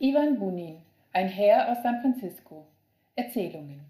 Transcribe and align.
Ivan 0.00 0.38
Bunin, 0.38 0.76
ein 1.12 1.26
Herr 1.26 1.72
aus 1.72 1.82
San 1.82 2.00
Francisco. 2.00 2.68
Erzählungen. 3.16 3.80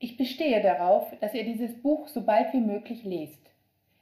Ich 0.00 0.16
bestehe 0.16 0.60
darauf, 0.60 1.16
dass 1.20 1.32
ihr 1.34 1.44
dieses 1.44 1.80
Buch 1.80 2.08
so 2.08 2.22
bald 2.22 2.52
wie 2.52 2.60
möglich 2.60 3.04
lest. 3.04 3.38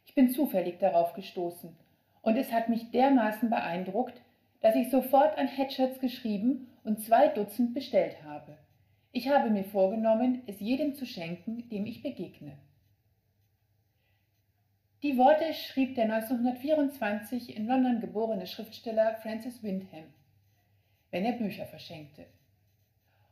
Ich 0.07 0.15
bin 0.15 0.31
zufällig 0.31 0.79
darauf 0.79 1.13
gestoßen 1.13 1.77
und 2.23 2.37
es 2.39 2.51
hat 2.51 2.71
mich 2.71 2.91
dermaßen 2.93 3.51
beeindruckt, 3.51 4.19
dass 4.63 4.75
ich 4.75 4.91
sofort 4.91 5.37
an 5.37 5.49
Hatchards 5.55 6.01
geschrieben 6.01 6.69
und 6.83 7.05
zwei 7.05 7.29
Dutzend 7.29 7.75
bestellt 7.75 8.25
habe. 8.25 8.57
Ich 9.13 9.29
habe 9.29 9.51
mir 9.51 9.65
vorgenommen, 9.65 10.41
es 10.47 10.61
jedem 10.61 10.95
zu 10.95 11.05
schenken, 11.05 11.69
dem 11.69 11.85
ich 11.85 12.03
begegne. 12.03 12.57
Die 15.03 15.19
Worte 15.19 15.53
schrieb 15.53 15.97
der 15.97 16.05
1924 16.05 17.57
in 17.57 17.67
London 17.67 18.01
geborene 18.01 18.47
Schriftsteller 18.47 19.17
Francis 19.17 19.61
Windham, 19.61 20.05
wenn 21.11 21.25
er 21.25 21.33
Bücher 21.33 21.67
verschenkte. 21.67 22.27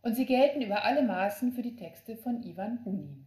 Und 0.02 0.16
sie 0.16 0.26
gelten 0.26 0.62
über 0.62 0.82
alle 0.82 1.02
Maßen 1.02 1.52
für 1.52 1.62
die 1.62 1.76
Texte 1.76 2.16
von 2.16 2.42
Ivan 2.42 2.82
Bunin. 2.82 3.24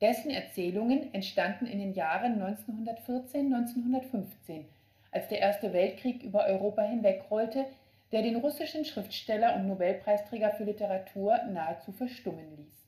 Dessen 0.00 0.30
Erzählungen 0.30 1.12
entstanden 1.12 1.66
in 1.66 1.78
den 1.78 1.92
Jahren 1.92 2.42
1914-1915, 2.42 4.64
als 5.10 5.28
der 5.28 5.40
Erste 5.40 5.74
Weltkrieg 5.74 6.22
über 6.22 6.46
Europa 6.46 6.80
hinwegrollte, 6.80 7.66
der 8.10 8.22
den 8.22 8.36
russischen 8.36 8.86
Schriftsteller 8.86 9.54
und 9.54 9.68
Nobelpreisträger 9.68 10.52
für 10.52 10.64
Literatur 10.64 11.42
nahezu 11.50 11.92
verstummen 11.92 12.56
ließ. 12.56 12.86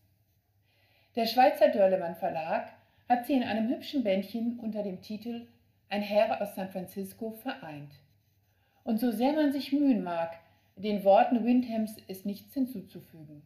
Der 1.15 1.27
Schweizer 1.27 1.69
Dörlemann 1.69 2.17
Verlag 2.17 2.73
hat 3.09 3.27
sie 3.27 3.33
in 3.33 3.43
einem 3.43 3.69
hübschen 3.69 4.05
Bändchen 4.05 4.59
unter 4.61 4.83
dem 4.83 5.01
Titel 5.01 5.47
Ein 5.89 6.03
Herr 6.03 6.43
aus 6.43 6.55
San 6.55 6.69
Francisco 6.69 7.31
vereint. 7.31 7.93
Und 8.85 9.01
so 9.01 9.11
sehr 9.11 9.33
man 9.33 9.53
sich 9.53 9.73
mühen 9.73 10.03
mag, 10.03 10.39
den 10.77 11.05
Worten 11.05 11.45
Windhams 11.45 11.97
ist 12.07 12.27
nichts 12.27 12.55
hinzuzufügen. 12.55 13.43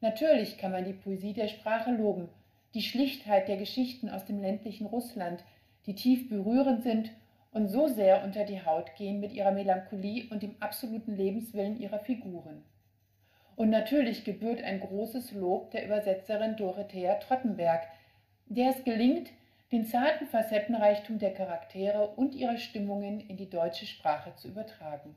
Natürlich 0.00 0.58
kann 0.58 0.72
man 0.72 0.84
die 0.84 0.92
Poesie 0.92 1.32
der 1.32 1.48
Sprache 1.48 1.90
loben, 1.90 2.28
die 2.74 2.82
Schlichtheit 2.82 3.48
der 3.48 3.56
Geschichten 3.56 4.08
aus 4.08 4.24
dem 4.24 4.40
ländlichen 4.40 4.86
Russland, 4.86 5.44
die 5.86 5.94
tief 5.94 6.28
berührend 6.28 6.82
sind 6.82 7.10
und 7.52 7.68
so 7.68 7.88
sehr 7.88 8.24
unter 8.24 8.44
die 8.44 8.64
Haut 8.64 8.94
gehen 8.96 9.20
mit 9.20 9.32
ihrer 9.32 9.52
Melancholie 9.52 10.24
und 10.30 10.42
dem 10.42 10.56
absoluten 10.60 11.16
Lebenswillen 11.16 11.78
ihrer 11.80 12.00
Figuren. 12.00 12.62
Und 13.56 13.70
natürlich 13.70 14.24
gebührt 14.24 14.62
ein 14.62 14.80
großes 14.80 15.32
Lob 15.32 15.70
der 15.70 15.86
Übersetzerin 15.86 16.56
Dorothea 16.56 17.14
Trottenberg, 17.14 17.82
der 18.46 18.70
es 18.70 18.84
gelingt, 18.84 19.30
den 19.72 19.84
zarten 19.84 20.26
Facettenreichtum 20.26 21.18
der 21.18 21.34
Charaktere 21.34 22.08
und 22.16 22.34
ihrer 22.34 22.56
Stimmungen 22.56 23.20
in 23.20 23.36
die 23.36 23.50
deutsche 23.50 23.86
Sprache 23.86 24.34
zu 24.36 24.48
übertragen. 24.48 25.16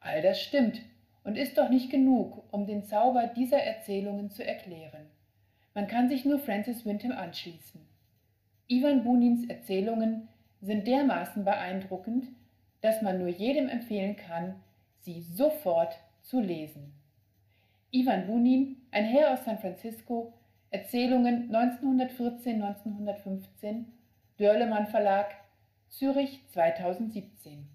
All 0.00 0.20
das 0.20 0.40
stimmt 0.40 0.82
und 1.24 1.38
ist 1.38 1.56
doch 1.56 1.70
nicht 1.70 1.90
genug, 1.90 2.44
um 2.52 2.66
den 2.66 2.84
Zauber 2.84 3.26
dieser 3.26 3.62
Erzählungen 3.62 4.30
zu 4.30 4.46
erklären. 4.46 5.06
Man 5.72 5.88
kann 5.88 6.08
sich 6.08 6.24
nur 6.24 6.38
Francis 6.38 6.84
Windham 6.84 7.12
anschließen. 7.12 7.80
Ivan 8.68 9.02
Bunins 9.02 9.48
Erzählungen 9.48 10.28
sind 10.60 10.86
dermaßen 10.86 11.44
beeindruckend, 11.44 12.28
dass 12.82 13.02
man 13.02 13.18
nur 13.18 13.28
jedem 13.28 13.68
empfehlen 13.68 14.16
kann, 14.16 14.56
sie 15.00 15.22
sofort 15.22 15.98
zu 16.22 16.40
lesen. 16.40 16.92
Ivan 17.90 18.26
Bunin, 18.26 18.76
ein 18.90 19.04
Herr 19.04 19.32
aus 19.32 19.44
San 19.44 19.58
Francisco, 19.58 20.32
Erzählungen 20.74 21.50
1914-1915, 21.52 23.84
Dörlemann 24.40 24.88
Verlag, 24.88 25.30
Zürich 25.88 26.44
2017 26.48 27.68